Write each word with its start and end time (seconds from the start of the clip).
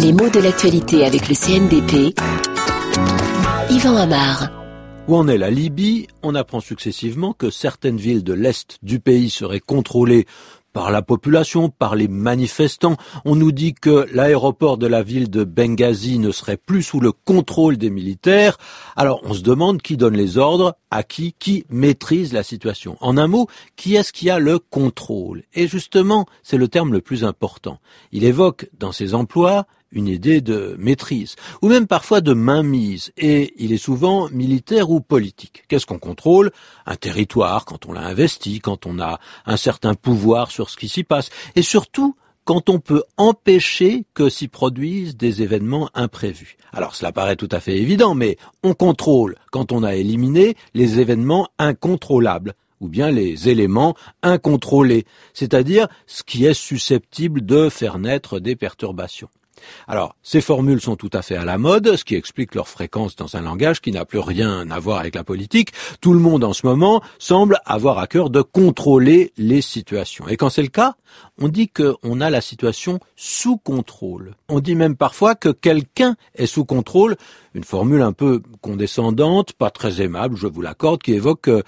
Les 0.00 0.12
mots 0.12 0.30
de 0.30 0.38
l'actualité 0.38 1.04
avec 1.04 1.28
le 1.28 1.34
CNDP. 1.34 2.14
Yvan 3.68 3.96
Amar. 3.96 4.48
Où 5.08 5.16
en 5.16 5.26
est 5.26 5.38
la 5.38 5.50
Libye? 5.50 6.06
On 6.22 6.36
apprend 6.36 6.60
successivement 6.60 7.32
que 7.32 7.50
certaines 7.50 7.96
villes 7.96 8.22
de 8.22 8.32
l'Est 8.32 8.78
du 8.82 9.00
pays 9.00 9.28
seraient 9.28 9.58
contrôlées 9.58 10.26
par 10.72 10.92
la 10.92 11.02
population, 11.02 11.70
par 11.70 11.96
les 11.96 12.06
manifestants. 12.06 12.96
On 13.24 13.34
nous 13.34 13.50
dit 13.50 13.74
que 13.74 14.06
l'aéroport 14.12 14.78
de 14.78 14.86
la 14.86 15.02
ville 15.02 15.30
de 15.30 15.42
Benghazi 15.42 16.20
ne 16.20 16.30
serait 16.30 16.58
plus 16.58 16.84
sous 16.84 17.00
le 17.00 17.10
contrôle 17.10 17.76
des 17.76 17.90
militaires. 17.90 18.56
Alors 18.94 19.20
on 19.24 19.34
se 19.34 19.42
demande 19.42 19.82
qui 19.82 19.96
donne 19.96 20.16
les 20.16 20.38
ordres, 20.38 20.76
à 20.92 21.02
qui, 21.02 21.34
qui 21.40 21.64
maîtrise 21.70 22.32
la 22.32 22.44
situation. 22.44 22.96
En 23.00 23.16
un 23.16 23.26
mot, 23.26 23.48
qui 23.74 23.96
est-ce 23.96 24.12
qui 24.12 24.30
a 24.30 24.38
le 24.38 24.60
contrôle? 24.60 25.42
Et 25.54 25.66
justement, 25.66 26.26
c'est 26.44 26.58
le 26.58 26.68
terme 26.68 26.92
le 26.92 27.00
plus 27.00 27.24
important. 27.24 27.80
Il 28.12 28.22
évoque 28.22 28.68
dans 28.78 28.92
ses 28.92 29.14
emplois 29.14 29.66
une 29.92 30.08
idée 30.08 30.40
de 30.40 30.76
maîtrise, 30.78 31.36
ou 31.62 31.68
même 31.68 31.86
parfois 31.86 32.20
de 32.20 32.32
mainmise, 32.32 33.12
et 33.16 33.54
il 33.56 33.72
est 33.72 33.78
souvent 33.78 34.28
militaire 34.30 34.90
ou 34.90 35.00
politique. 35.00 35.64
Qu'est-ce 35.68 35.86
qu'on 35.86 35.98
contrôle? 35.98 36.50
Un 36.86 36.96
territoire, 36.96 37.64
quand 37.64 37.86
on 37.86 37.92
l'a 37.92 38.06
investi, 38.06 38.60
quand 38.60 38.86
on 38.86 38.98
a 38.98 39.18
un 39.46 39.56
certain 39.56 39.94
pouvoir 39.94 40.50
sur 40.50 40.70
ce 40.70 40.76
qui 40.76 40.88
s'y 40.88 41.04
passe, 41.04 41.30
et 41.56 41.62
surtout 41.62 42.16
quand 42.44 42.70
on 42.70 42.80
peut 42.80 43.02
empêcher 43.18 44.04
que 44.14 44.30
s'y 44.30 44.48
produisent 44.48 45.18
des 45.18 45.42
événements 45.42 45.90
imprévus. 45.92 46.56
Alors 46.72 46.94
cela 46.94 47.12
paraît 47.12 47.36
tout 47.36 47.48
à 47.52 47.60
fait 47.60 47.76
évident, 47.76 48.14
mais 48.14 48.38
on 48.62 48.72
contrôle 48.72 49.36
quand 49.50 49.70
on 49.70 49.82
a 49.82 49.94
éliminé 49.96 50.56
les 50.72 50.98
événements 50.98 51.48
incontrôlables 51.58 52.54
ou 52.80 52.88
bien 52.88 53.10
les 53.10 53.50
éléments 53.50 53.94
incontrôlés, 54.22 55.04
c'est-à-dire 55.34 55.88
ce 56.06 56.22
qui 56.22 56.46
est 56.46 56.54
susceptible 56.54 57.44
de 57.44 57.68
faire 57.68 57.98
naître 57.98 58.40
des 58.40 58.56
perturbations. 58.56 59.28
Alors, 59.86 60.16
ces 60.22 60.40
formules 60.40 60.80
sont 60.80 60.96
tout 60.96 61.10
à 61.12 61.22
fait 61.22 61.36
à 61.36 61.44
la 61.44 61.58
mode, 61.58 61.96
ce 61.96 62.04
qui 62.04 62.14
explique 62.14 62.54
leur 62.54 62.68
fréquence 62.68 63.16
dans 63.16 63.36
un 63.36 63.42
langage 63.42 63.80
qui 63.80 63.92
n'a 63.92 64.04
plus 64.04 64.18
rien 64.18 64.70
à 64.70 64.78
voir 64.78 64.98
avec 64.98 65.14
la 65.14 65.24
politique. 65.24 65.72
Tout 66.00 66.12
le 66.12 66.20
monde 66.20 66.44
en 66.44 66.52
ce 66.52 66.66
moment 66.66 67.02
semble 67.18 67.60
avoir 67.64 67.98
à 67.98 68.06
cœur 68.06 68.30
de 68.30 68.42
contrôler 68.42 69.32
les 69.36 69.62
situations. 69.62 70.28
Et 70.28 70.36
quand 70.36 70.50
c'est 70.50 70.62
le 70.62 70.68
cas, 70.68 70.94
on 71.40 71.48
dit 71.48 71.68
qu'on 71.68 72.20
a 72.20 72.30
la 72.30 72.40
situation 72.40 72.98
sous 73.16 73.56
contrôle. 73.56 74.34
On 74.48 74.60
dit 74.60 74.74
même 74.74 74.96
parfois 74.96 75.34
que 75.34 75.48
quelqu'un 75.48 76.16
est 76.34 76.46
sous 76.46 76.64
contrôle, 76.64 77.16
une 77.54 77.64
formule 77.64 78.02
un 78.02 78.12
peu 78.12 78.42
condescendante, 78.60 79.52
pas 79.52 79.70
très 79.70 80.00
aimable, 80.00 80.36
je 80.36 80.46
vous 80.46 80.60
l'accorde, 80.60 81.02
qui 81.02 81.12
évoque 81.12 81.48
euh, 81.48 81.62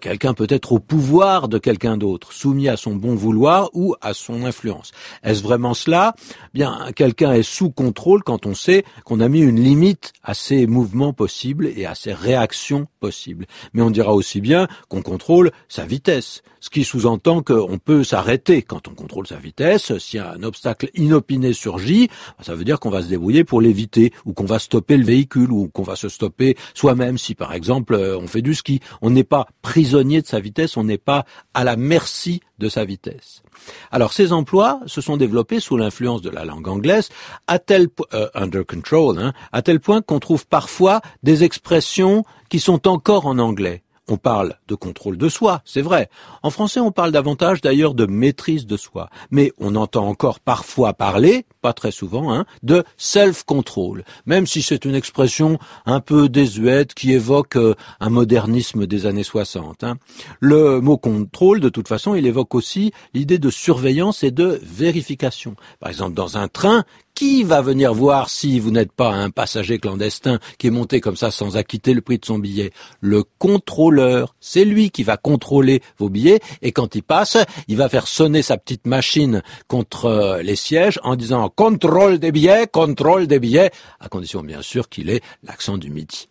quelqu'un 0.00 0.34
peut-être 0.34 0.72
au 0.72 0.78
pouvoir 0.78 1.48
de 1.48 1.58
quelqu'un 1.58 1.96
d'autre, 1.96 2.32
soumis 2.32 2.68
à 2.68 2.76
son 2.76 2.94
bon 2.94 3.14
vouloir 3.14 3.70
ou 3.72 3.94
à 4.00 4.14
son 4.14 4.44
influence. 4.44 4.92
Est-ce 5.22 5.42
vraiment 5.42 5.74
cela? 5.74 6.14
Bien, 6.54 6.90
quelqu'un 6.94 7.32
est 7.32 7.42
sous 7.42 7.70
contrôle 7.70 8.22
quand 8.22 8.46
on 8.46 8.54
sait 8.54 8.84
qu'on 9.04 9.20
a 9.20 9.28
mis 9.28 9.40
une 9.40 9.60
limite 9.60 10.12
à 10.22 10.34
ses 10.34 10.66
mouvements 10.66 11.12
possibles 11.12 11.66
et 11.66 11.86
à 11.86 11.94
ses 11.94 12.12
réactions 12.12 12.86
possibles. 13.00 13.46
Mais 13.72 13.82
on 13.82 13.90
dira 13.90 14.14
aussi 14.14 14.40
bien 14.40 14.68
qu'on 14.88 15.02
contrôle 15.02 15.50
sa 15.68 15.84
vitesse, 15.84 16.42
ce 16.60 16.70
qui 16.70 16.84
sous-entend 16.84 17.42
qu'on 17.42 17.78
peut 17.78 18.04
s'arrêter 18.04 18.62
quand 18.62 18.88
on 18.88 18.94
contrôle 18.94 19.26
sa 19.26 19.36
vitesse. 19.36 19.96
Si 19.98 20.18
un 20.18 20.42
obstacle 20.42 20.90
inopiné 20.94 21.52
surgit, 21.52 22.08
ça 22.40 22.54
veut 22.54 22.64
dire 22.64 22.80
qu'on 22.80 22.90
va 22.90 23.02
se 23.02 23.08
débrouiller 23.08 23.44
pour 23.44 23.60
l'éviter, 23.60 24.12
ou 24.24 24.32
qu'on 24.32 24.44
va 24.44 24.58
stopper 24.58 24.96
le 24.96 25.04
véhicule, 25.04 25.52
ou 25.52 25.68
qu'on 25.68 25.82
va 25.82 25.96
se 25.96 26.08
stopper 26.08 26.27
soi-même 26.74 27.18
si 27.18 27.34
par 27.34 27.52
exemple 27.52 27.94
euh, 27.94 28.18
on 28.18 28.26
fait 28.26 28.42
du 28.42 28.54
ski. 28.54 28.80
On 29.02 29.10
n'est 29.10 29.24
pas 29.24 29.46
prisonnier 29.62 30.22
de 30.22 30.26
sa 30.26 30.40
vitesse, 30.40 30.76
on 30.76 30.84
n'est 30.84 30.98
pas 30.98 31.24
à 31.54 31.64
la 31.64 31.76
merci 31.76 32.40
de 32.58 32.68
sa 32.68 32.84
vitesse. 32.84 33.42
Alors 33.90 34.12
ces 34.12 34.32
emplois 34.32 34.80
se 34.86 35.00
sont 35.00 35.16
développés 35.16 35.60
sous 35.60 35.76
l'influence 35.76 36.22
de 36.22 36.30
la 36.30 36.44
langue 36.44 36.68
anglaise 36.68 37.08
à 37.46 37.58
tel 37.58 37.88
euh, 38.14 38.28
under 38.34 38.64
control, 38.64 39.18
hein, 39.18 39.32
à 39.52 39.62
tel 39.62 39.80
point 39.80 40.02
qu'on 40.02 40.20
trouve 40.20 40.46
parfois 40.46 41.00
des 41.22 41.44
expressions 41.44 42.24
qui 42.48 42.60
sont 42.60 42.88
encore 42.88 43.26
en 43.26 43.38
anglais. 43.38 43.82
On 44.10 44.16
parle 44.16 44.54
de 44.68 44.74
contrôle 44.74 45.18
de 45.18 45.28
soi, 45.28 45.60
c'est 45.66 45.82
vrai. 45.82 46.08
En 46.42 46.48
français, 46.48 46.80
on 46.80 46.92
parle 46.92 47.12
davantage 47.12 47.60
d'ailleurs 47.60 47.92
de 47.92 48.06
maîtrise 48.06 48.66
de 48.66 48.78
soi. 48.78 49.10
Mais 49.30 49.52
on 49.58 49.76
entend 49.76 50.08
encore 50.08 50.40
parfois 50.40 50.94
parler, 50.94 51.44
pas 51.60 51.72
très 51.72 51.90
souvent, 51.90 52.32
hein, 52.32 52.44
de 52.62 52.84
self-control, 52.96 54.04
même 54.26 54.46
si 54.46 54.62
c'est 54.62 54.84
une 54.84 54.94
expression 54.94 55.58
un 55.86 56.00
peu 56.00 56.28
désuète 56.28 56.94
qui 56.94 57.12
évoque 57.12 57.56
euh, 57.56 57.74
un 58.00 58.10
modernisme 58.10 58.86
des 58.86 59.06
années 59.06 59.22
60. 59.22 59.84
Hein. 59.84 59.96
Le 60.40 60.80
mot 60.80 60.96
contrôle, 60.96 61.60
de 61.60 61.68
toute 61.68 61.88
façon, 61.88 62.14
il 62.14 62.26
évoque 62.26 62.54
aussi 62.54 62.92
l'idée 63.14 63.38
de 63.38 63.50
surveillance 63.50 64.22
et 64.22 64.30
de 64.30 64.60
vérification. 64.62 65.56
Par 65.80 65.90
exemple, 65.90 66.14
dans 66.14 66.36
un 66.36 66.48
train, 66.48 66.84
qui 67.18 67.42
va 67.42 67.62
venir 67.62 67.92
voir 67.94 68.30
si 68.30 68.60
vous 68.60 68.70
n'êtes 68.70 68.92
pas 68.92 69.10
un 69.10 69.30
passager 69.30 69.80
clandestin 69.80 70.38
qui 70.56 70.68
est 70.68 70.70
monté 70.70 71.00
comme 71.00 71.16
ça 71.16 71.32
sans 71.32 71.56
acquitter 71.56 71.92
le 71.92 72.00
prix 72.00 72.18
de 72.18 72.24
son 72.24 72.38
billet? 72.38 72.70
Le 73.00 73.24
contrôleur, 73.40 74.36
c'est 74.38 74.64
lui 74.64 74.92
qui 74.92 75.02
va 75.02 75.16
contrôler 75.16 75.82
vos 75.98 76.10
billets 76.10 76.38
et 76.62 76.70
quand 76.70 76.94
il 76.94 77.02
passe, 77.02 77.36
il 77.66 77.76
va 77.76 77.88
faire 77.88 78.06
sonner 78.06 78.42
sa 78.42 78.56
petite 78.56 78.86
machine 78.86 79.42
contre 79.66 80.04
euh, 80.04 80.42
les 80.42 80.54
sièges 80.54 81.00
en 81.02 81.16
disant 81.16 81.48
contrôle 81.48 82.20
des 82.20 82.30
billets, 82.30 82.68
contrôle 82.68 83.26
des 83.26 83.40
billets, 83.40 83.72
à 83.98 84.08
condition 84.08 84.42
bien 84.42 84.62
sûr 84.62 84.88
qu'il 84.88 85.10
ait 85.10 85.20
l'accent 85.42 85.76
du 85.76 85.90
midi. 85.90 86.28